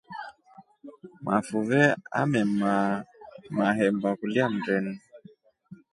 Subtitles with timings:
[1.25, 1.81] Mafuve
[2.21, 3.05] amemaama
[3.57, 4.93] mahemba kulya mndeni.